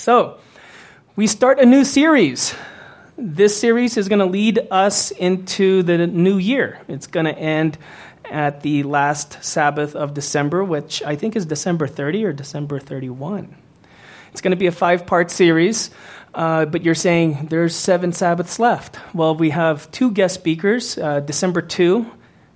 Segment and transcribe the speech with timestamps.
[0.00, 0.38] So,
[1.14, 2.54] we start a new series.
[3.18, 6.80] This series is going to lead us into the new year.
[6.88, 7.76] It's going to end
[8.24, 13.54] at the last Sabbath of December, which I think is December 30 or December 31.
[14.32, 15.90] It's going to be a five part series,
[16.34, 18.98] uh, but you're saying there's seven Sabbaths left.
[19.14, 22.10] Well, we have two guest speakers, uh, December 2,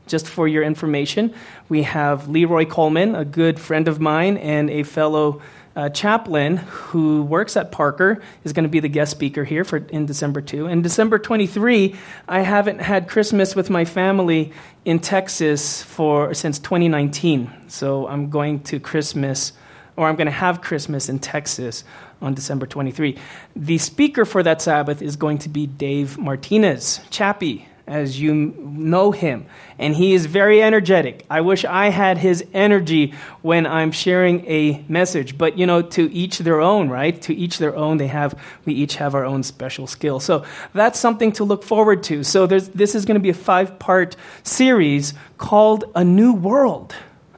[0.06, 1.34] just for your information.
[1.68, 5.42] We have Leroy Coleman, a good friend of mine and a fellow
[5.76, 9.78] uh, chaplain who works at Parker is going to be the guest speaker here for
[9.88, 10.66] in December 2.
[10.66, 11.94] And December 23,
[12.28, 14.52] I haven't had Christmas with my family
[14.84, 17.50] in Texas for since 2019.
[17.68, 19.52] So I'm going to Christmas
[19.96, 21.84] or I'm going to have Christmas in Texas
[22.20, 23.16] on December 23.
[23.54, 29.10] The speaker for that Sabbath is going to be Dave Martinez, Chappie as you know
[29.10, 29.46] him.
[29.78, 31.26] And he is very energetic.
[31.28, 33.12] I wish I had his energy
[33.42, 35.36] when I'm sharing a message.
[35.36, 37.20] But, you know, to each their own, right?
[37.22, 40.20] To each their own, they have, we each have our own special skill.
[40.20, 42.24] So that's something to look forward to.
[42.24, 46.94] So this is going to be a five part series called A New World.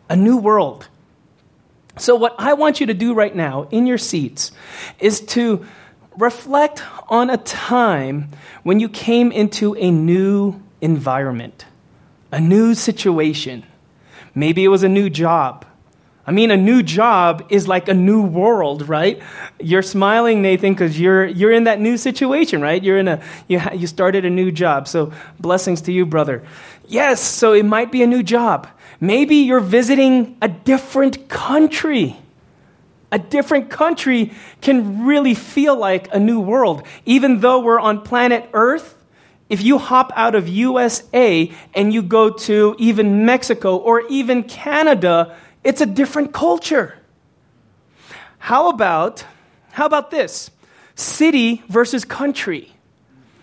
[0.08, 0.88] A New World.
[1.98, 4.52] So, what I want you to do right now in your seats
[4.98, 5.64] is to
[6.18, 8.30] reflect on a time
[8.62, 11.66] when you came into a new environment,
[12.32, 13.64] a new situation.
[14.34, 15.64] Maybe it was a new job.
[16.28, 19.22] I mean, a new job is like a new world, right?
[19.60, 22.82] You're smiling, Nathan, because you're, you're in that new situation, right?
[22.82, 24.88] You're in a, you, ha- you started a new job.
[24.88, 26.42] So, blessings to you, brother.
[26.88, 28.66] Yes, so it might be a new job.
[29.00, 32.16] Maybe you're visiting a different country
[33.12, 36.82] a different country can really feel like a new world.
[37.04, 38.94] Even though we're on planet Earth,
[39.48, 45.36] if you hop out of USA and you go to even Mexico or even Canada,
[45.62, 46.98] it's a different culture.
[48.38, 49.24] How about
[49.76, 50.50] how about this?
[50.94, 52.72] City versus country.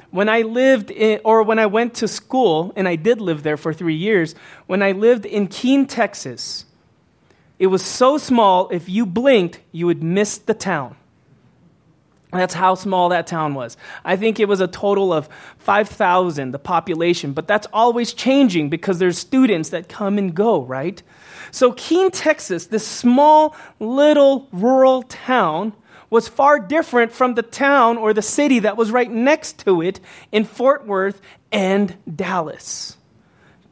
[0.09, 3.55] When I lived in, or when I went to school, and I did live there
[3.55, 4.33] for three years,
[4.65, 6.65] when I lived in Keene, Texas,
[7.59, 10.95] it was so small, if you blinked, you would miss the town.
[12.31, 13.77] That's how small that town was.
[14.03, 18.97] I think it was a total of 5,000, the population, but that's always changing because
[18.97, 21.01] there's students that come and go, right?
[21.51, 25.73] So, Keene, Texas, this small little rural town,
[26.09, 29.99] was far different from the town or the city that was right next to it
[30.31, 31.21] in Fort Worth
[31.51, 32.97] and Dallas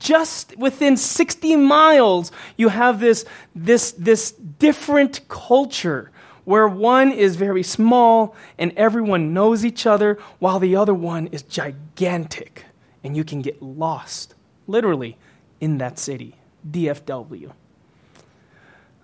[0.01, 3.23] just within 60 miles, you have this,
[3.55, 6.11] this, this different culture
[6.43, 11.43] where one is very small and everyone knows each other, while the other one is
[11.43, 12.65] gigantic
[13.03, 14.33] and you can get lost,
[14.67, 15.17] literally,
[15.59, 16.35] in that city.
[16.69, 17.51] DFW.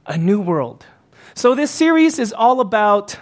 [0.05, 0.85] A new world.
[1.33, 3.17] So, this series is all about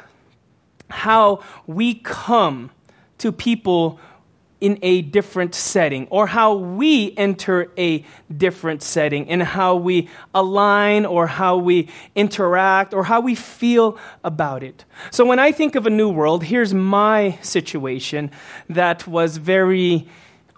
[0.89, 2.71] how we come
[3.17, 3.99] to people
[4.61, 8.05] in a different setting, or how we enter a
[8.35, 14.63] different setting, and how we align, or how we interact, or how we feel about
[14.63, 14.85] it.
[15.11, 18.31] So, when I think of a new world, here's my situation
[18.69, 20.07] that was very.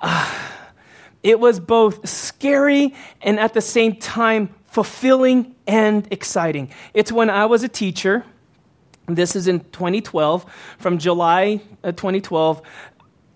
[0.02, 0.31] Uh,
[1.24, 6.69] it was both scary and at the same time fulfilling and exciting.
[6.94, 8.24] It's when I was a teacher.
[9.08, 10.46] This is in 2012,
[10.78, 12.62] from July uh, 2012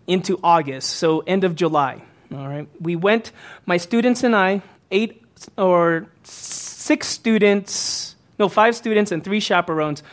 [0.08, 2.02] into August, so end of July.
[2.34, 2.68] All right.
[2.80, 3.32] We went,
[3.66, 5.24] my students and I, eight
[5.58, 10.04] or six students, no, five students and three chaperones.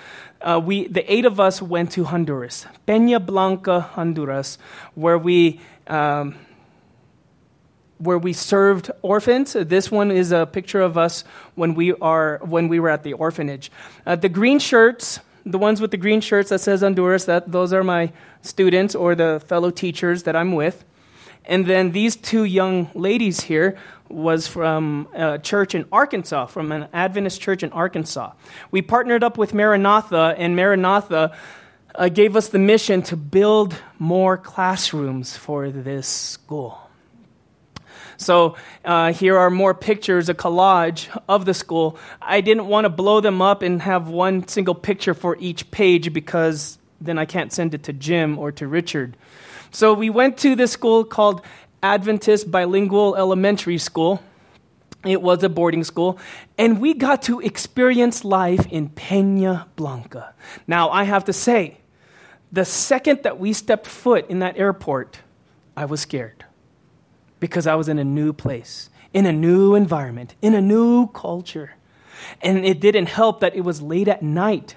[0.41, 4.59] Uh, we, the eight of us went to Honduras, Peña Blanca, Honduras,
[4.94, 6.37] where we, um,
[7.98, 9.53] where we served orphans.
[9.54, 11.25] This one is a picture of us
[11.56, 13.72] when we, are, when we were at the orphanage.
[14.06, 17.72] Uh, the green shirts the ones with the green shirts that says Honduras, that those
[17.72, 18.12] are my
[18.43, 20.84] students or the fellow teachers that I'm with.
[21.44, 23.78] And then these two young ladies here
[24.09, 28.32] was from a church in Arkansas, from an Adventist church in Arkansas.
[28.71, 31.37] We partnered up with Maranatha, and Maranatha
[31.94, 36.87] uh, gave us the mission to build more classrooms for this school.
[38.18, 41.97] So uh, here are more pictures, a collage of the school.
[42.20, 46.12] I didn't want to blow them up and have one single picture for each page
[46.12, 49.16] because then I can't send it to Jim or to Richard.
[49.70, 51.42] So we went to this school called
[51.80, 54.21] Adventist Bilingual Elementary School.
[55.04, 56.18] It was a boarding school,
[56.59, 60.34] and we got to experience life in Peña Blanca.
[60.66, 61.76] Now, I have to say,
[62.50, 65.21] the second that we stepped foot in that airport,
[65.76, 66.44] I was scared
[67.40, 71.72] because I was in a new place, in a new environment, in a new culture.
[72.42, 74.76] And it didn't help that it was late at night.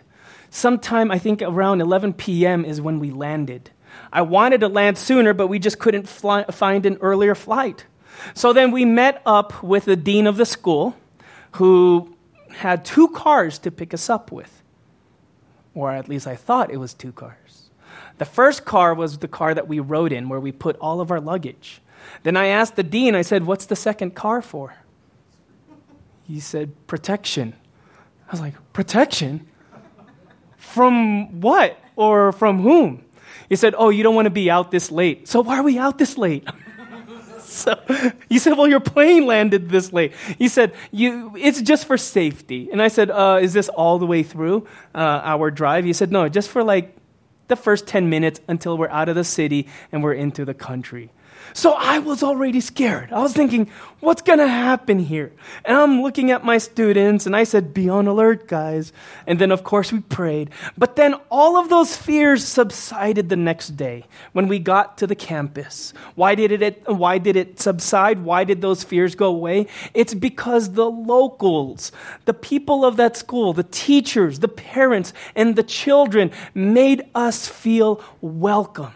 [0.49, 2.65] sometime I think around 11 p.m.
[2.65, 3.71] is when we landed.
[4.11, 7.85] I wanted to land sooner, but we just couldn't fly, find an earlier flight.
[8.33, 10.95] So then we met up with the dean of the school,
[11.53, 12.15] who
[12.49, 14.61] had two cars to pick us up with.
[15.73, 17.69] Or at least I thought it was two cars.
[18.17, 21.11] The first car was the car that we rode in, where we put all of
[21.11, 21.81] our luggage.
[22.23, 24.75] Then I asked the dean, I said, What's the second car for?
[26.27, 27.55] He said, Protection.
[28.27, 29.47] I was like, Protection?
[30.57, 31.77] From what?
[31.95, 33.03] Or from whom?
[33.49, 35.27] He said, Oh, you don't want to be out this late.
[35.27, 36.47] So why are we out this late?
[37.41, 37.77] so
[38.29, 40.13] he said, Well, your plane landed this late.
[40.37, 42.69] He said, you, It's just for safety.
[42.71, 45.83] And I said, uh, Is this all the way through uh, our drive?
[45.83, 46.95] He said, No, just for like
[47.51, 51.11] the first 10 minutes until we're out of the city and we're into the country.
[51.53, 53.11] So I was already scared.
[53.11, 53.69] I was thinking,
[53.99, 55.33] what's going to happen here?
[55.65, 58.93] And I'm looking at my students and I said, be on alert, guys.
[59.27, 60.49] And then, of course, we prayed.
[60.77, 65.15] But then all of those fears subsided the next day when we got to the
[65.15, 65.93] campus.
[66.15, 68.23] Why did it, why did it subside?
[68.23, 69.67] Why did those fears go away?
[69.93, 71.91] It's because the locals,
[72.25, 78.01] the people of that school, the teachers, the parents, and the children made us feel
[78.21, 78.93] welcome.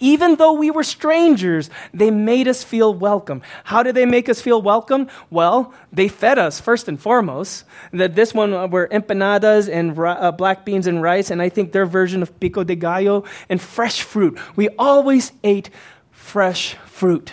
[0.00, 3.42] Even though we were strangers, they made us feel welcome.
[3.64, 5.08] How did they make us feel welcome?
[5.28, 7.64] Well, they fed us first and foremost.
[7.92, 11.86] That this one were empanadas and uh, black beans and rice, and I think their
[11.86, 14.38] version of pico de gallo and fresh fruit.
[14.56, 15.68] We always ate
[16.10, 17.32] fresh fruit.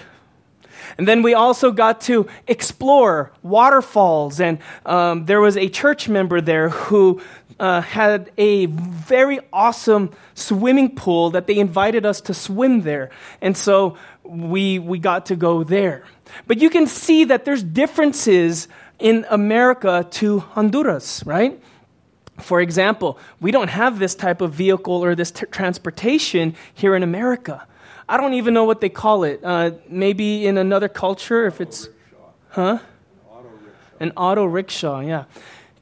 [0.97, 6.41] And then we also got to explore waterfalls, and um, there was a church member
[6.41, 7.21] there who
[7.59, 13.09] uh, had a very awesome swimming pool that they invited us to swim there.
[13.41, 16.03] And so we, we got to go there.
[16.45, 18.67] But you can see that there's differences
[18.99, 21.59] in America to Honduras, right?
[22.39, 27.03] For example, we don't have this type of vehicle or this t- transportation here in
[27.03, 27.65] America.
[28.07, 29.41] I don't even know what they call it.
[29.43, 31.89] Uh, maybe in another culture, if it's,
[32.49, 32.79] huh?
[33.99, 35.25] An auto rickshaw, yeah.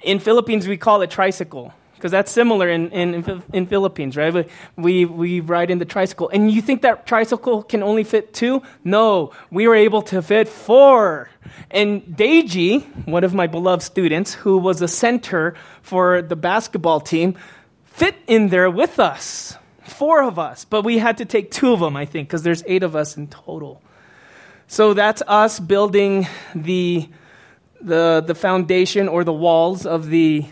[0.04, 4.48] In Philippines, we call it tricycle because that's similar in, in, in Philippines, right?
[4.76, 6.30] We, we ride in the tricycle.
[6.30, 8.62] And you think that tricycle can only fit two?
[8.84, 11.30] No, we were able to fit four.
[11.72, 17.38] And Deji, one of my beloved students, who was a center for the basketball team,
[17.86, 19.58] fit in there with us.
[19.82, 20.66] Four of us.
[20.66, 23.18] But we had to take two of them, I think, because there's eight of us
[23.18, 23.82] in total.
[24.68, 27.08] So that's us building the,
[27.86, 30.46] the, the foundation or the walls of the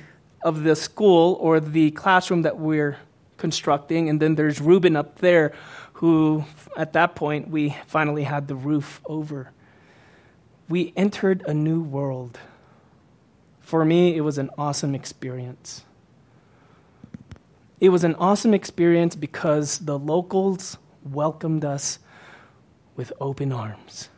[0.44, 2.98] of the school or the classroom that we're
[3.38, 4.10] constructing.
[4.10, 5.54] And then there's Ruben up there,
[5.94, 6.44] who
[6.76, 9.52] at that point we finally had the roof over.
[10.68, 12.40] We entered a new world.
[13.62, 15.86] For me, it was an awesome experience.
[17.80, 22.00] It was an awesome experience because the locals welcomed us
[22.96, 24.10] with open arms.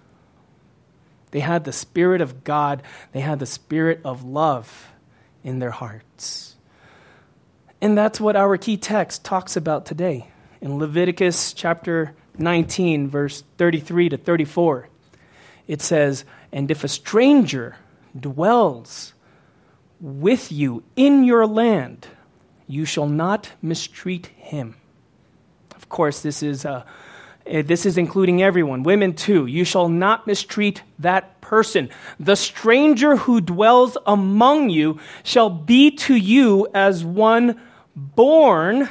[1.32, 4.92] They had the Spirit of God, they had the Spirit of love
[5.44, 6.56] in their hearts.
[7.82, 10.30] And that's what our key text talks about today
[10.62, 14.90] in Leviticus chapter 19, verse 33 to 34.
[15.68, 17.76] It says, And if a stranger
[18.18, 19.14] dwells
[20.00, 22.08] with you in your land,
[22.68, 24.76] you shall not mistreat him.
[25.76, 26.86] Of course, this is a
[27.46, 29.46] Eh, this is including everyone, women too.
[29.46, 31.90] You shall not mistreat that person.
[32.20, 37.62] The stranger who dwells among you shall be to you as one
[37.96, 38.90] born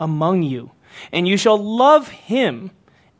[0.00, 0.72] among you,
[1.12, 2.70] and you shall love him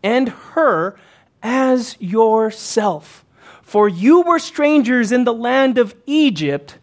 [0.02, 0.96] and her
[1.42, 3.24] as yourself.
[3.62, 6.78] For you were strangers in the land of Egypt.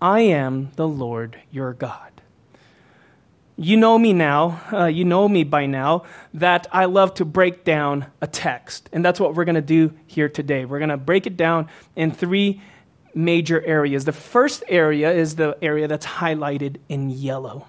[0.00, 2.09] I am the Lord your God.
[3.62, 7.62] You know me now, uh, you know me by now, that I love to break
[7.62, 8.88] down a text.
[8.90, 10.64] And that's what we're going to do here today.
[10.64, 12.62] We're going to break it down in three
[13.14, 14.06] major areas.
[14.06, 17.66] The first area is the area that's highlighted in yellow.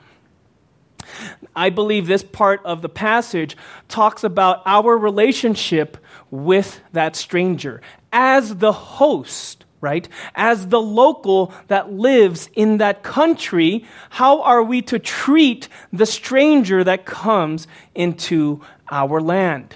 [1.57, 3.57] I believe this part of the passage
[3.89, 5.97] talks about our relationship
[6.29, 7.81] with that stranger
[8.13, 10.07] as the host right?
[10.35, 16.83] As the local that lives in that country, how are we to treat the stranger
[16.83, 19.75] that comes into our land?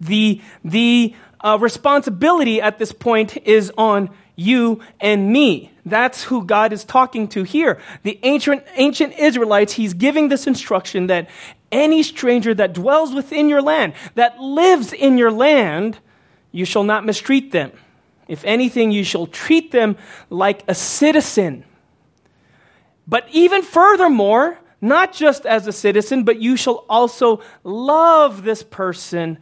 [0.00, 5.72] The, the uh, responsibility at this point is on you and me.
[5.84, 7.80] That's who God is talking to here.
[8.02, 11.28] The ancient, ancient Israelites, he's giving this instruction that
[11.70, 15.98] any stranger that dwells within your land, that lives in your land,
[16.52, 17.72] you shall not mistreat them.
[18.28, 19.96] If anything, you shall treat them
[20.30, 21.64] like a citizen.
[23.06, 29.38] But even furthermore, not just as a citizen, but you shall also love this person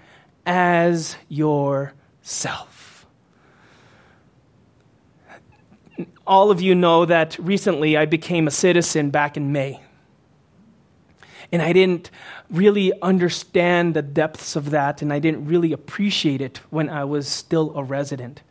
[0.46, 3.06] as yourself.
[6.26, 9.80] All of you know that recently I became a citizen back in May.
[11.52, 12.10] And I didn't
[12.50, 17.26] really understand the depths of that, and I didn't really appreciate it when I was
[17.26, 18.42] still a resident.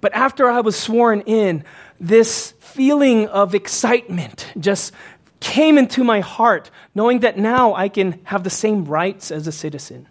[0.00, 1.64] But after I was sworn in,
[1.98, 4.92] this feeling of excitement just
[5.40, 9.52] came into my heart, knowing that now I can have the same rights as a
[9.52, 10.06] citizen.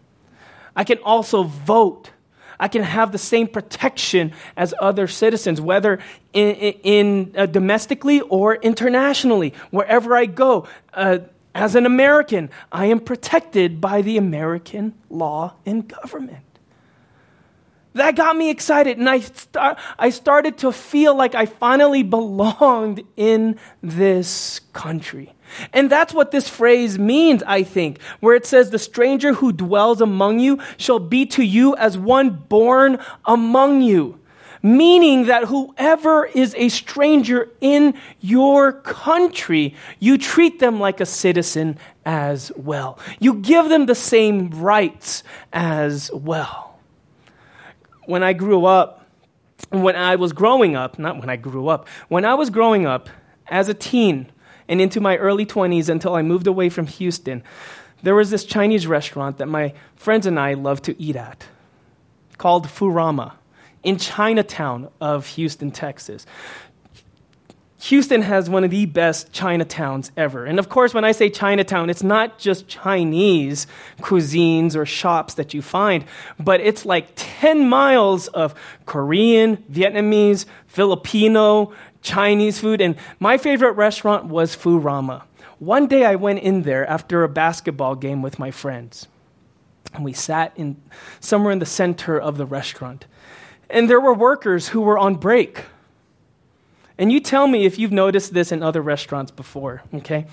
[0.75, 2.11] I can also vote.
[2.59, 5.99] I can have the same protection as other citizens, whether
[6.33, 10.67] in, in uh, domestically or internationally, wherever I go.
[10.93, 11.19] Uh,
[11.55, 16.43] as an American, I am protected by the American law and government.
[17.93, 19.21] That got me excited, and I,
[19.97, 25.33] I started to feel like I finally belonged in this country.
[25.71, 30.01] And that's what this phrase means, I think, where it says, The stranger who dwells
[30.01, 34.19] among you shall be to you as one born among you.
[34.65, 41.77] Meaning that whoever is a stranger in your country, you treat them like a citizen
[42.03, 42.97] as well.
[43.19, 45.21] You give them the same rights
[45.53, 46.79] as well
[48.07, 49.05] when I grew up,
[49.69, 53.07] when I was growing up, not when I grew up, when I was growing up
[53.47, 54.31] as a teen
[54.67, 57.43] and into my early 20s until I moved away from Houston,
[58.01, 61.45] there was this Chinese restaurant that my friends and I loved to eat at
[62.39, 63.33] called Furama
[63.85, 66.25] in Chinatown of Houston, Texas.
[67.81, 70.45] Houston has one of the best Chinatowns ever.
[70.45, 73.67] And of course, when I say Chinatown, it's not just Chinese
[73.99, 76.03] cuisines or shops that you find,
[76.39, 78.55] but it's like 10 miles of
[78.87, 82.81] Korean, Vietnamese, Filipino, Chinese food.
[82.81, 85.21] And my favorite restaurant was Furama.
[85.59, 89.07] One day I went in there after a basketball game with my friends.
[89.93, 90.81] And we sat in
[91.19, 93.05] somewhere in the center of the restaurant.
[93.75, 95.65] And there were workers who were on break
[96.97, 100.27] and you tell me if you've noticed this in other restaurants before, okay?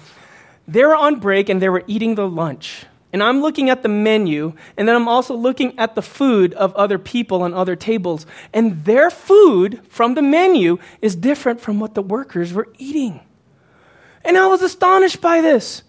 [0.68, 2.86] They were on break and they were eating the lunch.
[3.12, 6.74] And I'm looking at the menu, and then I'm also looking at the food of
[6.74, 8.24] other people on other tables.
[8.54, 13.20] And their food from the menu is different from what the workers were eating.
[14.24, 15.82] And I was astonished by this.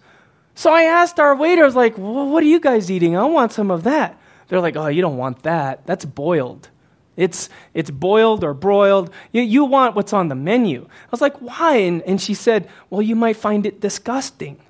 [0.54, 3.16] So I asked our waiter, I was like, well, what are you guys eating?
[3.16, 4.20] I want some of that.
[4.48, 5.86] They're like, oh, you don't want that.
[5.86, 6.68] That's boiled.
[7.16, 9.10] It's, it's boiled or broiled.
[9.32, 10.84] You, you want what's on the menu.
[10.84, 11.76] I was like, why?
[11.76, 14.60] And, and she said, well, you might find it disgusting.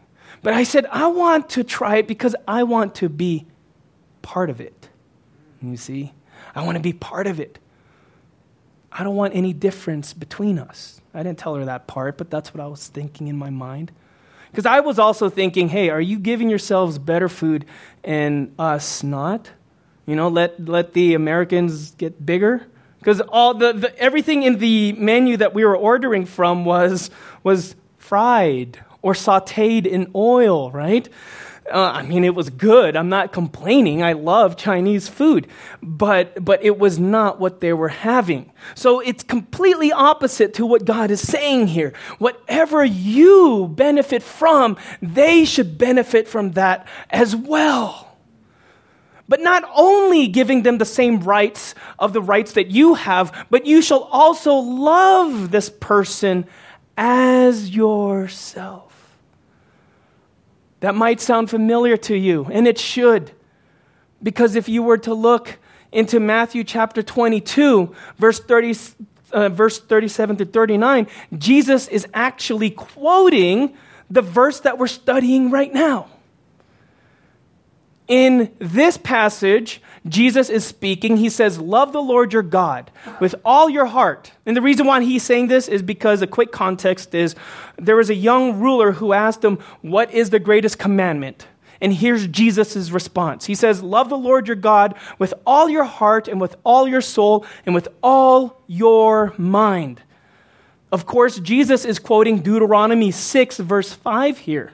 [0.43, 3.47] But I said, I want to try it because I want to be
[4.21, 4.89] part of it.
[5.63, 6.13] You see?
[6.55, 7.59] I want to be part of it.
[8.93, 11.01] I don't want any difference between us.
[11.15, 13.91] I didn't tell her that part, but that's what I was thinking in my mind.
[14.51, 17.65] Because I was also thinking, hey, are you giving yourselves better food
[18.05, 19.51] and us not?
[20.07, 22.67] You know, let, let the Americans get bigger.
[22.99, 27.11] Because all the, the, everything in the menu that we were ordering from was,
[27.43, 31.09] was fried or sauteed in oil, right?
[31.71, 32.97] Uh, I mean, it was good.
[32.97, 34.03] I'm not complaining.
[34.03, 35.49] I love Chinese food.
[35.83, 38.53] But, but it was not what they were having.
[38.75, 41.95] So it's completely opposite to what God is saying here.
[42.19, 48.14] Whatever you benefit from, they should benefit from that as well
[49.29, 53.67] but not only giving them the same rights of the rights that you have, but
[53.67, 56.47] you shall also love this person
[56.97, 59.17] as yourself.
[60.81, 63.33] That might sound familiar to you, and it should.
[64.23, 65.59] Because if you were to look
[65.93, 68.77] into Matthew chapter 22, verse 30,
[69.33, 71.07] uh, verse 37 to 39,
[71.39, 73.77] Jesus is actually quoting
[74.11, 76.09] the verse that we're studying right now.
[78.07, 81.17] In this passage, Jesus is speaking.
[81.17, 84.33] He says, Love the Lord your God with all your heart.
[84.45, 87.35] And the reason why he's saying this is because a quick context is
[87.79, 91.47] there was a young ruler who asked him, What is the greatest commandment?
[91.81, 93.47] And here's Jesus' response.
[93.47, 97.01] He says, Love the Lord your God with all your heart and with all your
[97.01, 100.03] soul and with all your mind.
[100.93, 104.73] Of course, Jesus is quoting Deuteronomy 6, verse 5 here.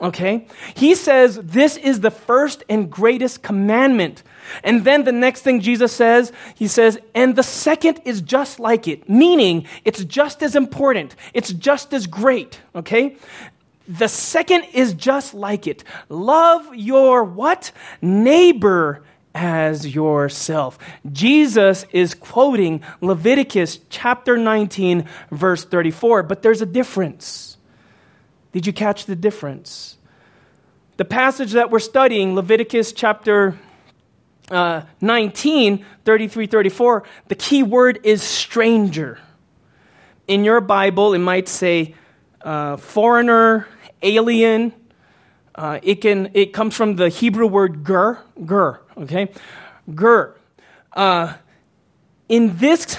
[0.00, 0.46] Okay?
[0.74, 4.22] He says this is the first and greatest commandment.
[4.64, 8.88] And then the next thing Jesus says, he says, and the second is just like
[8.88, 12.60] it, meaning it's just as important, it's just as great.
[12.74, 13.16] Okay?
[13.86, 15.84] The second is just like it.
[16.08, 17.72] Love your what?
[18.00, 19.02] Neighbor
[19.34, 20.78] as yourself.
[21.10, 27.49] Jesus is quoting Leviticus chapter 19, verse 34, but there's a difference.
[28.52, 29.96] Did you catch the difference?
[30.96, 33.58] The passage that we're studying, Leviticus chapter
[34.50, 39.18] uh, 19, 33, 34, the key word is stranger.
[40.26, 41.94] In your Bible, it might say
[42.42, 43.68] uh, foreigner,
[44.02, 44.72] alien.
[45.54, 49.30] Uh, it, can, it comes from the Hebrew word ger, ger, okay?
[49.92, 50.34] Ger.
[50.92, 51.34] Uh,
[52.28, 52.98] in this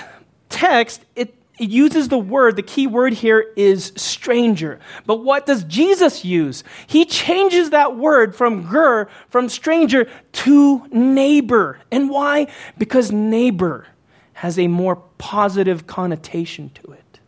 [0.50, 4.80] text, it it uses the word, the key word here is stranger.
[5.06, 6.63] But what does Jesus use?
[6.88, 11.80] He changes that word from ger, from stranger, to neighbor.
[11.91, 12.48] And why?
[12.80, 13.86] Because neighbor
[14.34, 17.20] has a more positive connotation to it.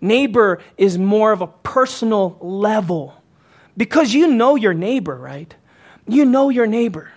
[0.00, 3.14] Neighbor is more of a personal level.
[3.76, 5.54] Because you know your neighbor, right?
[6.08, 7.12] You know your neighbor.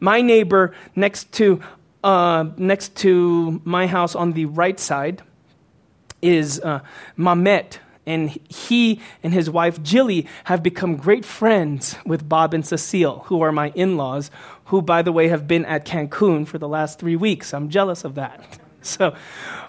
[0.00, 1.60] My neighbor next to,
[2.02, 5.22] uh, next to my house on the right side,
[6.22, 6.80] is uh,
[7.18, 7.78] Mamet.
[8.08, 13.42] And he and his wife Jilly have become great friends with Bob and Cecile, who
[13.42, 14.30] are my in laws,
[14.66, 17.52] who, by the way, have been at Cancun for the last three weeks.
[17.52, 18.58] I'm jealous of that.
[18.82, 19.16] So,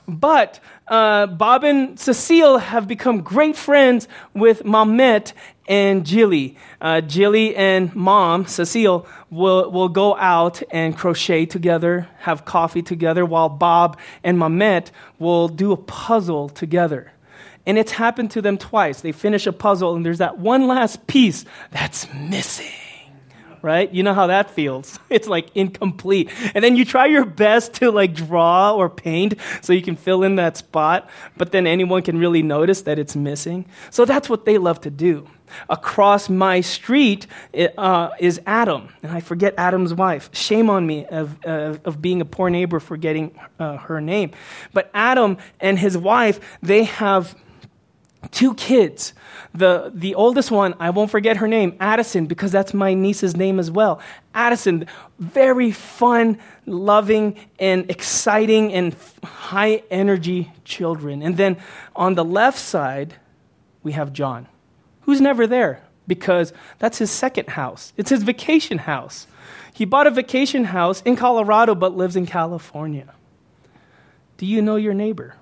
[0.08, 5.34] but uh, Bob and Cecile have become great friends with Mamet
[5.68, 6.58] and Jilly.
[6.80, 13.26] Uh, Jilly and mom, Cecile, will, will go out and crochet together, have coffee together,
[13.26, 17.12] while Bob and Mamet will do a puzzle together.
[17.66, 19.02] And it's happened to them twice.
[19.02, 22.72] They finish a puzzle, and there's that one last piece that's missing
[23.68, 23.94] right?
[23.94, 24.98] You know how that feels.
[25.18, 26.30] It's like incomplete.
[26.54, 30.24] And then you try your best to like draw or paint so you can fill
[30.24, 33.66] in that spot, but then anyone can really notice that it's missing.
[33.90, 35.28] So that's what they love to do.
[35.70, 37.26] Across my street
[37.78, 40.30] uh, is Adam, and I forget Adam's wife.
[40.34, 44.32] Shame on me of, uh, of being a poor neighbor forgetting uh, her name.
[44.74, 47.36] But Adam and his wife, they have
[48.32, 49.14] two kids.
[49.54, 53.60] The, the oldest one, I won't forget her name, Addison, because that's my niece's name
[53.60, 54.00] as well.
[54.34, 54.88] Addison,
[55.20, 61.22] very fun, loving, and exciting, and high energy children.
[61.24, 61.58] And then
[61.96, 63.16] on the left side,
[63.84, 64.48] we have John,
[65.02, 67.94] who's never there because that's his second house.
[67.98, 69.28] It's his vacation house.
[69.74, 73.14] He bought a vacation house in Colorado but lives in California.
[74.38, 75.36] Do you know your neighbor?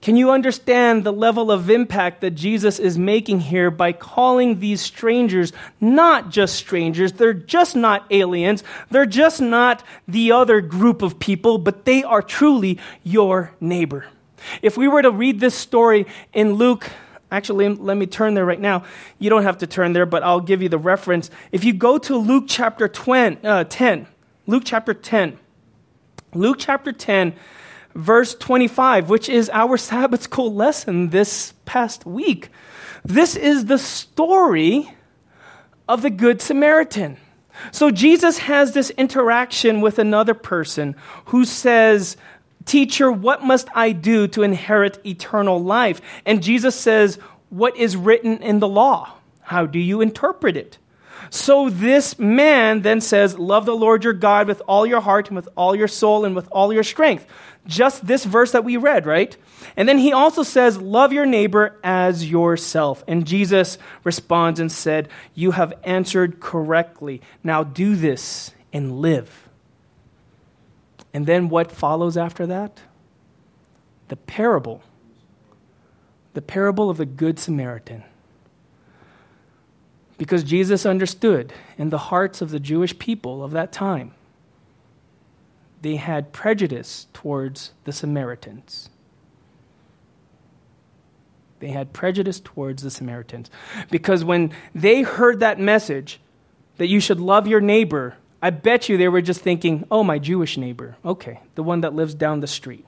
[0.00, 4.80] Can you understand the level of impact that Jesus is making here by calling these
[4.80, 7.12] strangers not just strangers?
[7.12, 8.64] They're just not aliens.
[8.90, 14.06] They're just not the other group of people, but they are truly your neighbor.
[14.62, 16.88] If we were to read this story in Luke,
[17.30, 18.84] actually, let me turn there right now.
[19.18, 21.30] You don't have to turn there, but I'll give you the reference.
[21.52, 24.06] If you go to Luke chapter 20, uh, 10,
[24.46, 25.38] Luke chapter 10,
[26.32, 27.34] Luke chapter 10,
[27.94, 32.50] verse 25, which is our Sabbath school lesson this past week.
[33.04, 34.90] This is the story
[35.88, 37.16] of the Good Samaritan.
[37.72, 42.16] So Jesus has this interaction with another person who says,
[42.64, 46.00] Teacher, what must I do to inherit eternal life?
[46.24, 47.16] And Jesus says,
[47.48, 49.14] What is written in the law?
[49.40, 50.78] How do you interpret it?
[51.30, 55.36] So this man then says, Love the Lord your God with all your heart and
[55.36, 57.26] with all your soul and with all your strength
[57.66, 59.36] just this verse that we read, right?
[59.76, 63.04] And then he also says, Love your neighbor as yourself.
[63.06, 67.20] And Jesus responds and said, You have answered correctly.
[67.42, 69.48] Now do this and live.
[71.12, 72.80] And then what follows after that?
[74.08, 74.82] The parable.
[76.34, 78.04] The parable of the Good Samaritan.
[80.20, 84.12] Because Jesus understood in the hearts of the Jewish people of that time
[85.82, 88.90] they had prejudice towards the Samaritans.
[91.60, 93.50] They had prejudice towards the Samaritans.
[93.90, 96.20] Because when they heard that message
[96.76, 100.18] that you should love your neighbor, I bet you they were just thinking, oh, my
[100.18, 100.96] Jewish neighbor.
[101.04, 102.86] Okay, the one that lives down the street.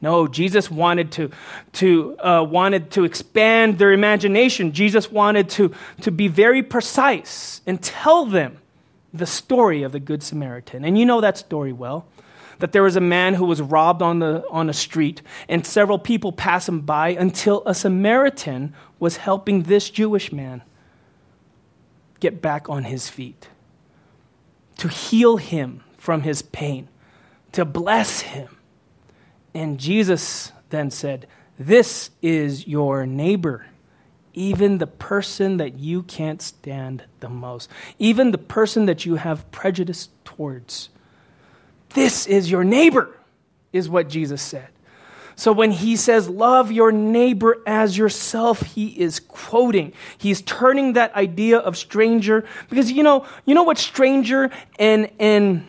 [0.00, 1.30] No, Jesus wanted to,
[1.74, 4.72] to, uh, wanted to expand their imagination.
[4.72, 8.58] Jesus wanted to, to be very precise and tell them
[9.12, 10.84] the story of the Good Samaritan.
[10.84, 12.06] And you know that story well
[12.58, 15.98] that there was a man who was robbed on, the, on a street, and several
[15.98, 20.62] people pass him by until a Samaritan was helping this Jewish man
[22.20, 23.48] get back on his feet,
[24.76, 26.88] to heal him from his pain,
[27.52, 28.57] to bless him.
[29.54, 31.26] And Jesus then said,
[31.58, 33.66] This is your neighbor
[34.38, 39.50] even the person that you can't stand the most, even the person that you have
[39.50, 40.90] prejudice towards.
[41.90, 43.16] This is your neighbor,
[43.72, 44.68] is what Jesus said.
[45.34, 49.92] So when he says, love your neighbor as yourself, he is quoting.
[50.18, 55.66] He's turning that idea of stranger, because you know, you know what stranger and, and,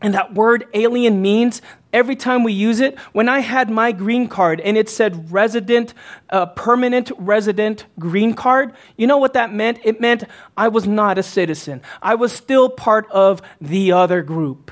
[0.00, 1.62] and that word alien means?
[1.92, 5.92] Every time we use it, when I had my green card and it said resident,
[6.30, 9.80] uh, permanent resident green card, you know what that meant?
[9.82, 10.24] It meant
[10.56, 11.82] I was not a citizen.
[12.00, 14.70] I was still part of the other group.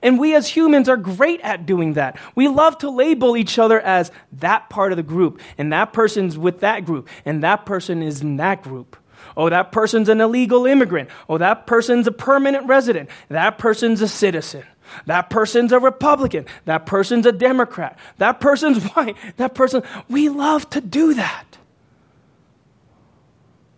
[0.00, 2.18] And we as humans are great at doing that.
[2.34, 6.38] We love to label each other as that part of the group, and that person's
[6.38, 8.96] with that group, and that person is in that group.
[9.36, 11.08] Oh, that person's an illegal immigrant.
[11.28, 13.10] Oh, that person's a permanent resident.
[13.28, 14.64] That person's a citizen.
[15.06, 16.46] That person's a Republican.
[16.64, 17.98] That person's a Democrat.
[18.18, 19.16] That person's white.
[19.36, 19.82] That person.
[20.08, 21.58] We love to do that.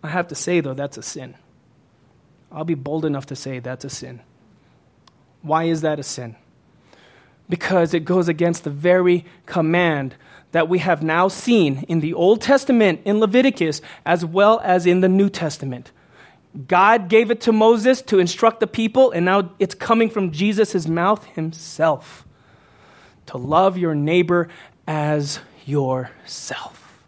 [0.03, 1.35] I have to say, though, that's a sin.
[2.51, 4.21] I'll be bold enough to say that's a sin.
[5.41, 6.35] Why is that a sin?
[7.47, 10.15] Because it goes against the very command
[10.51, 15.01] that we have now seen in the Old Testament in Leviticus as well as in
[15.01, 15.91] the New Testament.
[16.67, 20.87] God gave it to Moses to instruct the people, and now it's coming from Jesus'
[20.87, 22.25] mouth himself
[23.25, 24.47] to love your neighbor
[24.87, 27.03] as yourself,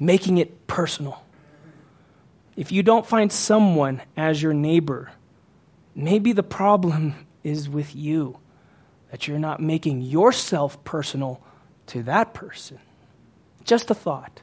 [0.00, 1.22] making it personal.
[2.56, 5.12] If you don't find someone as your neighbor,
[5.94, 8.38] maybe the problem is with you,
[9.10, 11.42] that you're not making yourself personal
[11.86, 12.78] to that person.
[13.64, 14.40] Just a thought.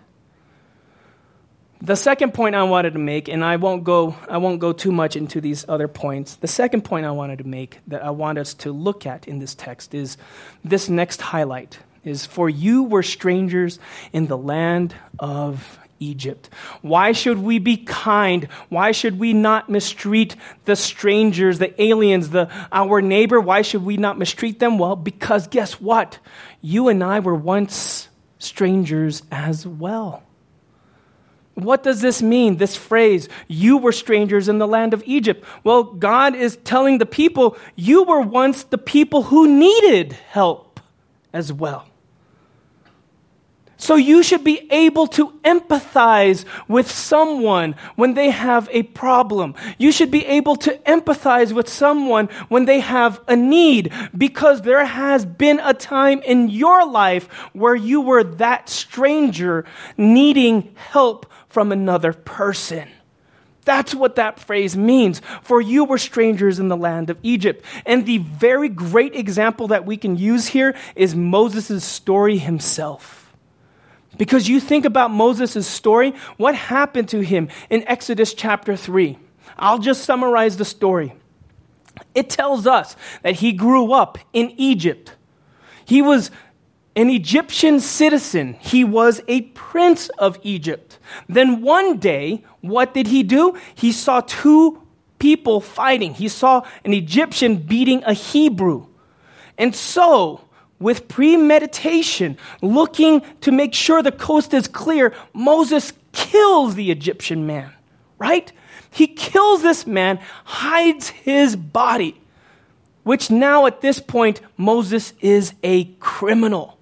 [1.82, 4.94] The second point I wanted to make, and I won't go, I won't go too
[4.94, 6.38] much into these other points.
[6.38, 9.40] The second point I wanted to make that I want us to look at in
[9.40, 10.16] this text is
[10.64, 13.80] this next highlight is for you were strangers
[14.14, 16.50] in the land of Egypt.
[16.82, 18.48] Why should we be kind?
[18.70, 20.36] Why should we not mistreat
[20.66, 23.40] the strangers, the aliens, the our neighbor?
[23.40, 24.78] Why should we not mistreat them?
[24.78, 26.20] Well, because guess what?
[26.62, 30.24] You and I were once strangers as well.
[31.56, 35.46] What does this mean, this phrase, you were strangers in the land of Egypt?
[35.64, 40.80] Well, God is telling the people, you were once the people who needed help
[41.32, 41.88] as well.
[43.84, 49.56] So you should be able to empathize with someone when they have a problem.
[49.78, 54.86] You should be able to empathize with someone when they have a need because there
[54.86, 59.66] has been a time in your life where you were that stranger
[59.98, 62.88] needing help from another person.
[63.66, 65.22] That's what that phrase means.
[65.42, 67.66] For you were strangers in the land of Egypt.
[67.86, 73.23] And the very great example that we can use here is Moses' story himself.
[74.18, 79.18] Because you think about Moses' story, what happened to him in Exodus chapter 3?
[79.58, 81.14] I'll just summarize the story.
[82.16, 85.16] It tells us that he grew up in Egypt.
[85.86, 86.32] He was
[86.96, 88.54] an Egyptian citizen.
[88.60, 91.00] He was a prince of Egypt.
[91.28, 93.58] Then one day, what did he do?
[93.74, 94.82] He saw two
[95.18, 96.14] people fighting.
[96.14, 98.88] He saw an Egyptian beating a Hebrew.
[99.58, 100.42] And so,
[100.84, 107.72] with premeditation, looking to make sure the coast is clear, Moses kills the Egyptian man,
[108.20, 108.52] right?
[108.92, 112.22] He kills this man, hides his body,
[113.04, 116.78] which now at this point, Moses is a criminal.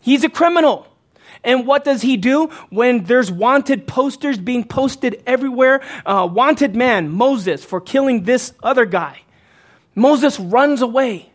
[0.00, 0.86] He's a criminal.
[1.44, 5.80] And what does he do when there's wanted posters being posted everywhere?
[6.04, 9.22] Uh, wanted man, Moses, for killing this other guy.
[9.94, 11.31] Moses runs away.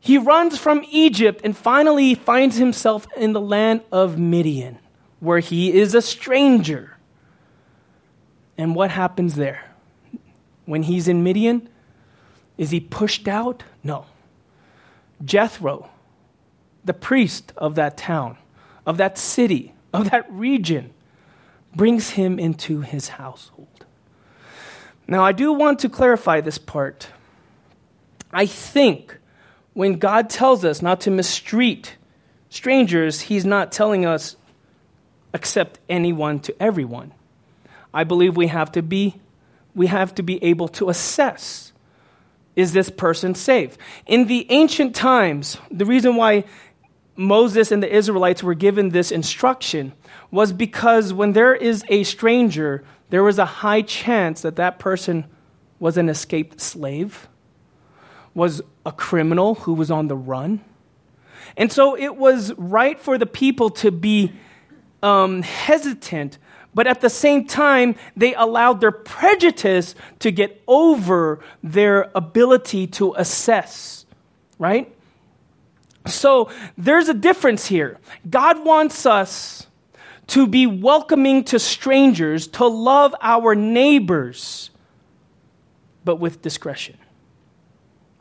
[0.00, 4.78] He runs from Egypt and finally finds himself in the land of Midian,
[5.20, 6.96] where he is a stranger.
[8.56, 9.62] And what happens there?
[10.64, 11.68] When he's in Midian,
[12.56, 13.62] is he pushed out?
[13.84, 14.06] No.
[15.22, 15.90] Jethro,
[16.84, 18.38] the priest of that town,
[18.86, 20.94] of that city, of that region,
[21.74, 23.84] brings him into his household.
[25.06, 27.08] Now, I do want to clarify this part.
[28.32, 29.18] I think
[29.74, 31.96] when God tells us not to mistreat
[32.48, 34.36] strangers, He's not telling us
[35.32, 37.12] accept anyone to everyone.
[37.94, 39.20] I believe we have to be
[39.74, 41.70] we have to be able to assess
[42.56, 43.78] is this person safe?
[44.06, 46.44] In the ancient times, the reason why
[47.16, 49.92] Moses and the Israelites were given this instruction
[50.30, 55.26] was because when there is a stranger, there was a high chance that that person
[55.78, 57.28] was an escaped slave
[58.34, 60.60] was a criminal who was on the run.
[61.56, 64.32] And so it was right for the people to be
[65.02, 66.38] um, hesitant,
[66.74, 73.14] but at the same time, they allowed their prejudice to get over their ability to
[73.14, 74.06] assess,
[74.58, 74.94] right?
[76.06, 77.98] So there's a difference here.
[78.28, 79.66] God wants us
[80.28, 84.70] to be welcoming to strangers, to love our neighbors,
[86.04, 86.96] but with discretion.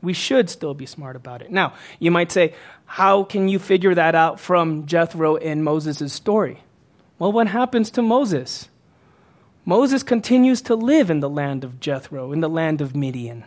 [0.01, 1.51] We should still be smart about it.
[1.51, 2.53] Now, you might say,
[2.85, 6.61] how can you figure that out from Jethro and Moses' story?
[7.17, 8.69] Well, what happens to Moses?
[9.65, 13.43] Moses continues to live in the land of Jethro, in the land of Midian.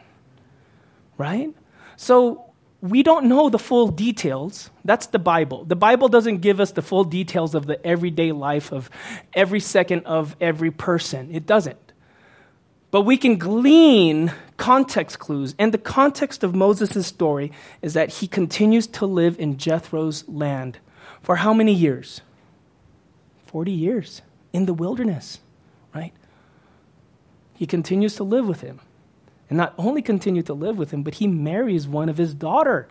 [1.16, 1.50] Right?
[1.96, 4.68] So we don't know the full details.
[4.84, 5.64] That's the Bible.
[5.64, 8.90] The Bible doesn't give us the full details of the everyday life of
[9.32, 11.34] every second of every person.
[11.34, 11.78] It doesn't.
[12.90, 14.32] But we can glean
[14.62, 15.56] context clues.
[15.58, 17.50] And the context of Moses' story
[17.82, 20.78] is that he continues to live in Jethro's land
[21.20, 22.20] for how many years?
[23.46, 24.22] 40 years
[24.52, 25.40] in the wilderness,
[25.92, 26.12] right?
[27.54, 28.78] He continues to live with him.
[29.50, 32.86] And not only continue to live with him, but he marries one of his daughter.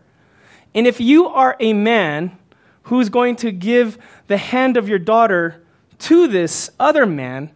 [0.76, 2.38] And if you are a man
[2.84, 5.64] who's going to give the hand of your daughter
[6.00, 7.50] to this other man,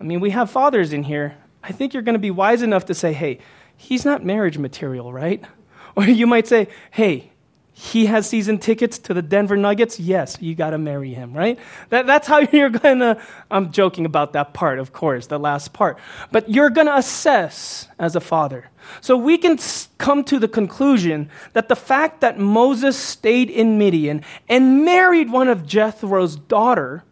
[0.00, 1.36] I mean, we have fathers in here.
[1.62, 3.38] I think you're going to be wise enough to say, hey,
[3.76, 5.44] he's not marriage material, right?
[5.96, 7.32] Or you might say, hey,
[7.80, 11.58] he has season tickets to the Denver Nuggets, yes, you got to marry him, right?
[11.88, 13.20] That, that's how you're going to,
[13.50, 15.98] I'm joking about that part, of course, the last part.
[16.30, 18.68] But you're going to assess as a father.
[19.00, 19.58] So we can
[19.96, 25.48] come to the conclusion that the fact that Moses stayed in Midian and married one
[25.48, 27.02] of Jethro's daughter,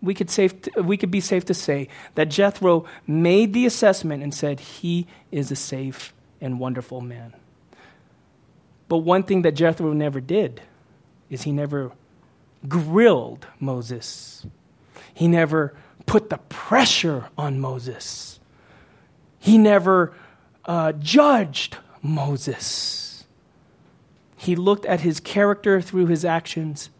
[0.00, 4.22] we could, safe to, we could be safe to say that Jethro made the assessment
[4.22, 7.34] and said, he is a safe and wonderful man.
[8.88, 10.62] But one thing that Jethro never did
[11.30, 11.92] is he never
[12.66, 14.46] grilled Moses.
[15.12, 15.74] He never
[16.06, 18.40] put the pressure on Moses.
[19.38, 20.14] He never
[20.64, 23.24] uh, judged Moses.
[24.36, 26.90] He looked at his character through his actions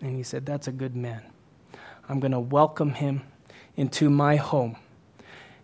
[0.00, 1.22] and he said, That's a good man.
[2.08, 3.22] I'm going to welcome him
[3.76, 4.76] into my home.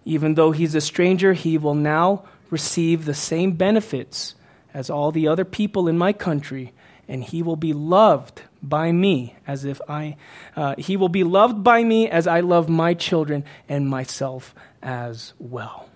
[0.05, 4.35] Even though he's a stranger, he will now receive the same benefits
[4.73, 6.73] as all the other people in my country,
[7.09, 10.17] and he will be loved by me as if I,
[10.57, 15.33] uh, he will be loved by me as I love my children and myself as
[15.39, 15.89] well.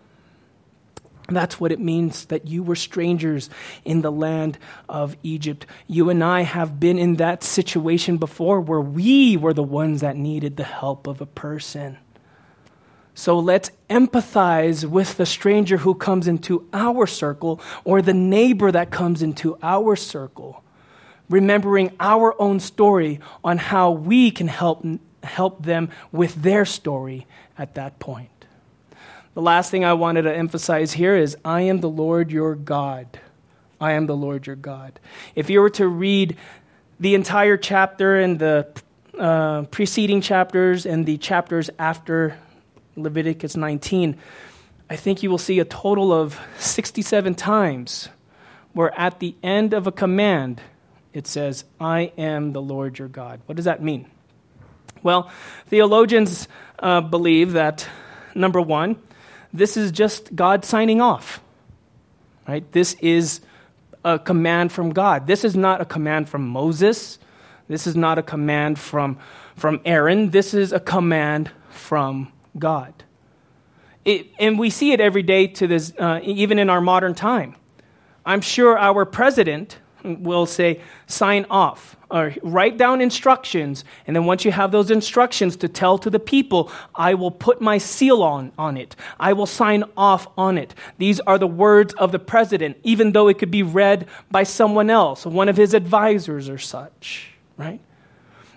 [1.29, 3.51] That's what it means that you were strangers
[3.85, 5.67] in the land of Egypt.
[5.87, 10.17] You and I have been in that situation before where we were the ones that
[10.17, 11.99] needed the help of a person.
[13.15, 18.91] So let's empathize with the stranger who comes into our circle or the neighbor that
[18.91, 20.63] comes into our circle,
[21.29, 24.87] remembering our own story on how we can help,
[25.23, 27.27] help them with their story
[27.59, 28.38] at that point.
[29.39, 33.21] The last thing I wanted to emphasize here is I am the Lord your God.
[33.81, 34.99] I am the Lord your God.
[35.37, 36.37] If you were to read
[36.99, 38.67] the entire chapter and the
[39.17, 42.37] uh, preceding chapters and the chapters after
[42.97, 44.17] Leviticus 19,
[44.91, 48.09] I think you will see a total of 67 times
[48.73, 50.61] where at the end of a command
[51.13, 53.41] it says, I am the Lord your God.
[53.47, 54.11] What does that mean?
[55.05, 55.31] Well,
[55.69, 56.49] theologians
[56.81, 57.87] uh, believe that,
[58.35, 59.01] number one,
[59.53, 61.41] this is just God signing off.
[62.47, 62.71] Right?
[62.73, 63.41] This is
[64.05, 65.27] a command from God.
[65.27, 67.19] This is not a command from Moses.
[67.69, 69.19] This is not a command from,
[69.57, 70.31] from Aaron.
[70.31, 72.95] This is a command from God.
[74.05, 77.57] It, and we see it every day to this, uh, even in our modern time.
[78.25, 84.45] I'm sure our president will say, sign off, or write down instructions, and then once
[84.45, 88.53] you have those instructions to tell to the people, I will put my seal on,
[88.57, 88.97] on it.
[89.21, 90.75] I will sign off on it.
[90.99, 94.89] These are the words of the president, even though it could be read by someone
[94.91, 97.81] else, one of his advisors or such, right?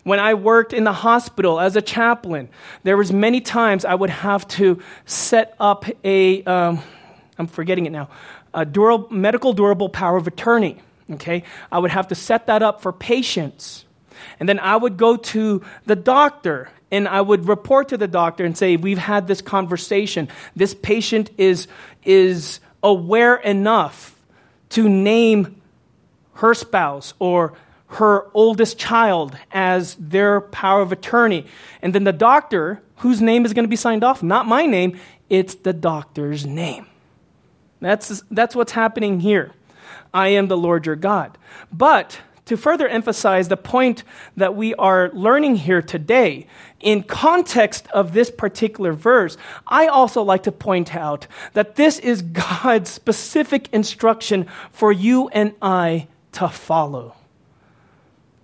[0.03, 2.49] When I worked in the hospital as a chaplain,
[2.83, 6.81] there was many times I would have to set up a, um,
[7.37, 8.09] I'm forgetting it now,
[8.53, 10.81] a durable, medical durable power of attorney.
[11.11, 13.85] Okay, I would have to set that up for patients,
[14.39, 18.45] and then I would go to the doctor and I would report to the doctor
[18.45, 20.29] and say, "We've had this conversation.
[20.55, 21.67] This patient is
[22.03, 24.15] is aware enough
[24.69, 25.61] to name
[26.35, 27.53] her spouse or."
[27.91, 31.45] her oldest child as their power of attorney.
[31.81, 34.97] And then the doctor, whose name is going to be signed off, not my name,
[35.29, 36.85] it's the doctor's name.
[37.81, 39.51] That's, that's what's happening here.
[40.13, 41.37] I am the Lord your God.
[41.71, 44.03] But to further emphasize the point
[44.35, 46.47] that we are learning here today,
[46.81, 52.21] in context of this particular verse, I also like to point out that this is
[52.61, 57.15] God's specific instruction for you and I to follow.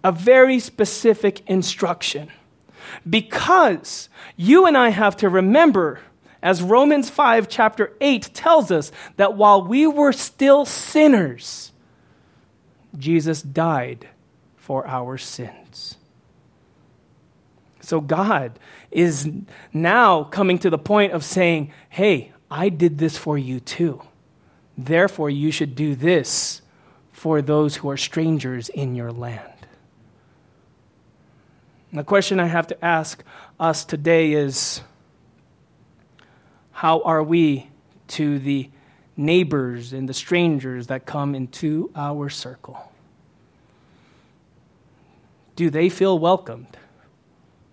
[0.03, 2.32] A very specific instruction.
[3.10, 5.99] Because you and I have to remember,
[6.41, 11.71] as Romans 5, chapter 8 tells us, that while we were still sinners,
[12.97, 14.08] Jesus died
[14.56, 15.97] for our sins.
[17.82, 18.60] So God
[18.91, 19.32] is
[19.71, 24.02] now coming to the point of saying, Hey, I did this for you too.
[24.78, 26.62] Therefore, you should do this
[27.12, 29.54] for those who are strangers in your land.
[31.91, 33.23] And the question I have to ask
[33.60, 34.82] us today is
[36.78, 37.68] how are we
[38.08, 38.70] to the
[39.16, 42.92] neighbors and the strangers that come into our circle?
[45.56, 46.78] Do they feel welcomed?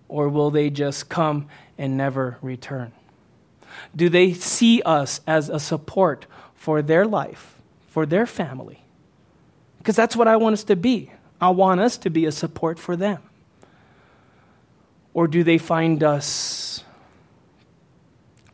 [0.07, 2.93] Or will they just come and never return?
[3.95, 8.81] Do they see us as a support for their life, for their family?
[9.77, 11.11] Because that's what I want us to be.
[11.39, 13.21] I want us to be a support for them.
[15.13, 16.84] Or do they find us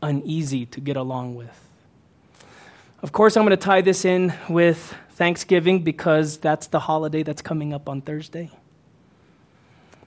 [0.01, 1.57] uneasy to get along with?
[3.01, 7.41] Of course, I'm going to tie this in with Thanksgiving because that's the holiday that's
[7.41, 8.51] coming up on Thursday.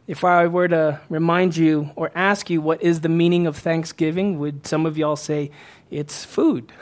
[0.06, 4.38] If I were to remind you or ask you what is the meaning of Thanksgiving,
[4.38, 5.50] would some of y'all say
[5.90, 6.72] it's food?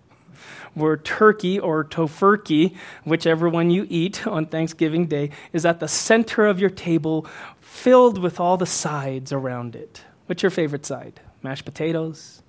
[0.74, 6.46] Where turkey or tofurkey, whichever one you eat on Thanksgiving Day, is at the center
[6.46, 7.26] of your table,
[7.60, 10.02] filled with all the sides around it.
[10.26, 11.20] What's your favorite side?
[11.42, 12.42] Mashed potatoes?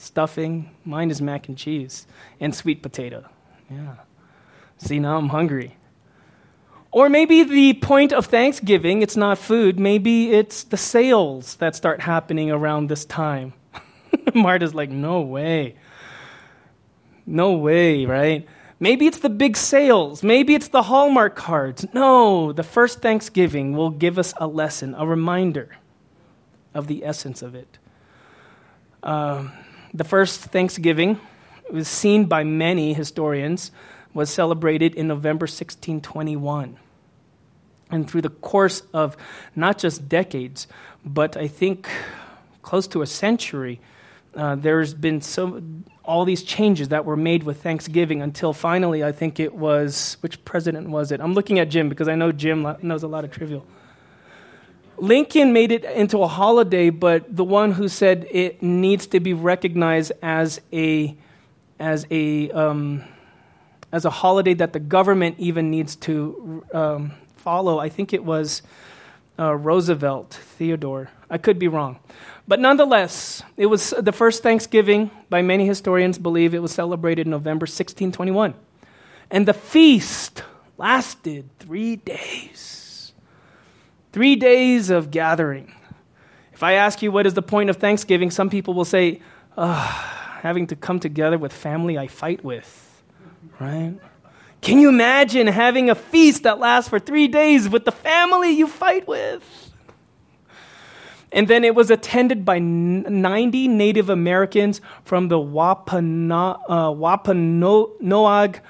[0.00, 0.70] Stuffing?
[0.82, 2.06] Mine is mac and cheese
[2.40, 3.28] and sweet potato.
[3.70, 3.96] Yeah.
[4.78, 5.76] See, now I'm hungry.
[6.90, 12.00] Or maybe the point of Thanksgiving, it's not food, maybe it's the sales that start
[12.00, 13.52] happening around this time.
[14.34, 15.76] Marta's like, no way.
[17.26, 18.48] No way, right?
[18.80, 20.22] Maybe it's the big sales.
[20.22, 21.84] Maybe it's the Hallmark cards.
[21.92, 25.76] No, the first Thanksgiving will give us a lesson, a reminder
[26.72, 27.76] of the essence of it.
[29.02, 29.52] Um,
[29.92, 31.20] the first Thanksgiving
[31.70, 33.70] was seen by many historians
[34.12, 36.78] was celebrated in November 1621.
[37.90, 39.16] And through the course of
[39.56, 40.66] not just decades,
[41.04, 41.88] but I think
[42.62, 43.80] close to a century,
[44.34, 45.62] uh, there's been so
[46.04, 50.44] all these changes that were made with Thanksgiving until finally, I think it was which
[50.44, 51.20] president was it?
[51.20, 53.66] I'm looking at Jim because I know Jim knows a lot of trivial.
[55.00, 59.32] Lincoln made it into a holiday, but the one who said it needs to be
[59.32, 61.16] recognized as a
[61.78, 63.02] as a um,
[63.92, 67.78] as a holiday that the government even needs to um, follow.
[67.78, 68.62] I think it was
[69.38, 71.10] uh, Roosevelt, Theodore.
[71.30, 71.98] I could be wrong.
[72.46, 77.64] But nonetheless, it was the first Thanksgiving, by many historians believe it was celebrated November
[77.64, 78.54] 1621.
[79.30, 80.42] And the feast
[80.76, 82.79] lasted three days.
[84.12, 85.72] Three days of gathering.
[86.52, 89.20] If I ask you what is the point of Thanksgiving, some people will say,
[89.56, 92.90] having to come together with family I fight with
[93.60, 93.94] right?
[94.60, 98.66] Can you imagine having a feast that lasts for three days with the family you
[98.66, 99.42] fight with?
[101.32, 108.60] And then it was attended by 90 Native Americans from the Wapano, uh, Wampanoag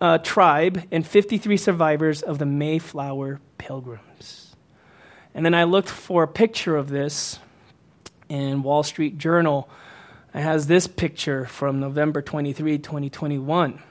[0.00, 4.41] uh, tribe and 53 survivors of the Mayflower Pilgrims.
[5.34, 7.38] And then I looked for a picture of this
[8.28, 9.68] in Wall Street Journal.
[10.34, 13.82] It has this picture from November 23, 2021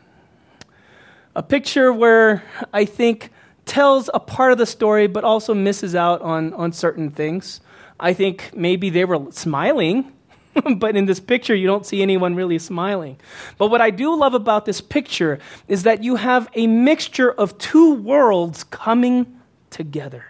[1.36, 3.30] a picture where I think
[3.66, 7.62] tells a part of the story but also misses out on, on certain things.
[8.00, 10.12] I think maybe they were smiling,
[10.78, 13.18] but in this picture, you don't see anyone really smiling.
[13.58, 17.58] But what I do love about this picture is that you have a mixture of
[17.58, 20.26] two worlds coming together.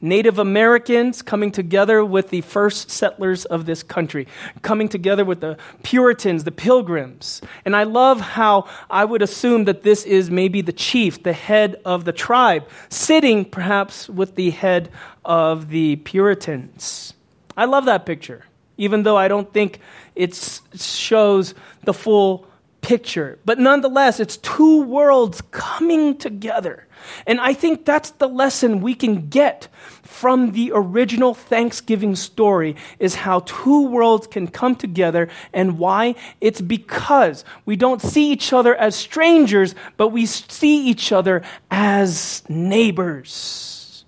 [0.00, 4.26] Native Americans coming together with the first settlers of this country,
[4.62, 7.40] coming together with the Puritans, the Pilgrims.
[7.64, 11.80] And I love how I would assume that this is maybe the chief, the head
[11.84, 14.90] of the tribe, sitting perhaps with the head
[15.24, 17.14] of the Puritans.
[17.56, 18.44] I love that picture,
[18.76, 19.80] even though I don't think
[20.14, 20.34] it
[20.74, 22.46] shows the full
[22.86, 23.36] picture.
[23.44, 26.86] But nonetheless, it's two worlds coming together.
[27.26, 29.66] And I think that's the lesson we can get
[30.04, 36.60] from the original Thanksgiving story is how two worlds can come together and why it's
[36.60, 44.04] because we don't see each other as strangers, but we see each other as neighbors.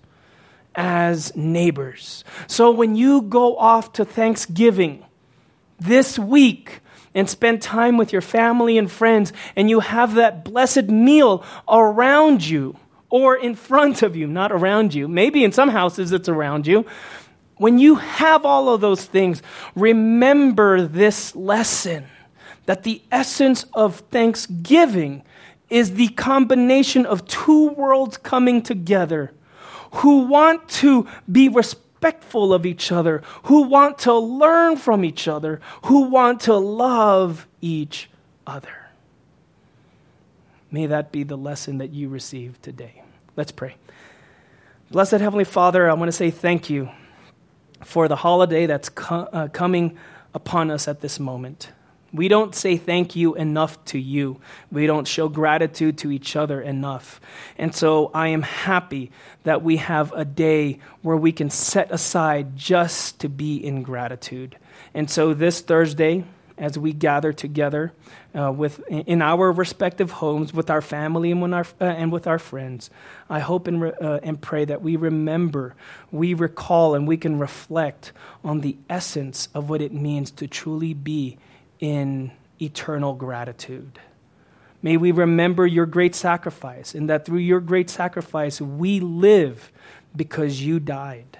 [0.76, 2.22] As neighbors.
[2.47, 5.05] So when you go off to Thanksgiving
[5.81, 6.81] this week,
[7.15, 12.47] and spend time with your family and friends, and you have that blessed meal around
[12.47, 12.77] you
[13.11, 15.09] or in front of you, not around you.
[15.09, 16.85] Maybe in some houses it's around you.
[17.57, 19.43] When you have all of those things,
[19.75, 22.07] remember this lesson
[22.67, 25.23] that the essence of thanksgiving
[25.71, 29.33] is the combination of two worlds coming together
[29.93, 31.49] who want to be
[31.99, 37.49] respectful of each other, who want to learn from each other, who want to love
[37.61, 38.09] each
[38.46, 38.88] other.
[40.70, 43.03] May that be the lesson that you receive today.
[43.36, 43.74] Let's pray.
[44.92, 46.88] Blessed Heavenly Father, I want to say thank you
[47.84, 49.99] for the holiday that's co- uh, coming
[50.34, 51.72] upon us at this moment.
[52.13, 54.41] We don't say thank you enough to you.
[54.73, 57.21] We don't show gratitude to each other enough.
[57.59, 59.11] And so I am happy
[59.45, 64.57] that we have a day where we can set aside just to be in gratitude.
[64.95, 66.25] And so this Thursday,
[66.57, 67.93] as we gather together
[68.35, 72.39] uh, with, in our respective homes with our family and, our, uh, and with our
[72.39, 72.91] friends,
[73.29, 75.75] I hope and, re, uh, and pray that we remember,
[76.11, 80.95] we recall, and we can reflect on the essence of what it means to truly
[80.95, 81.37] be
[81.81, 83.99] in eternal gratitude.
[84.83, 89.72] May we remember your great sacrifice, and that through your great sacrifice we live
[90.14, 91.39] because you died.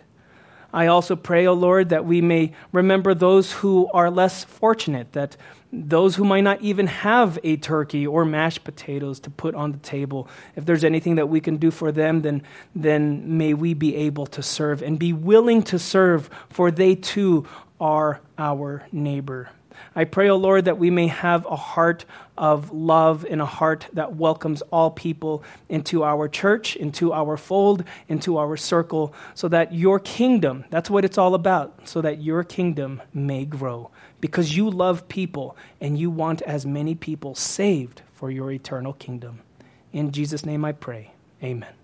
[0.72, 5.12] I also pray, O oh Lord, that we may remember those who are less fortunate,
[5.12, 5.36] that
[5.72, 9.78] those who might not even have a turkey or mashed potatoes to put on the
[9.78, 12.43] table, if there's anything that we can do for them, then,
[12.74, 17.47] then may we be able to serve and be willing to serve, for they too
[17.80, 19.51] are our neighbor.
[19.95, 22.05] I pray, O oh Lord, that we may have a heart
[22.37, 27.85] of love and a heart that welcomes all people into our church, into our fold,
[28.09, 32.45] into our circle, so that your kingdom, that's what it's all about, so that your
[32.45, 33.91] kingdom may grow.
[34.20, 39.41] Because you love people and you want as many people saved for your eternal kingdom.
[39.93, 41.12] In Jesus' name I pray.
[41.43, 41.78] Amen.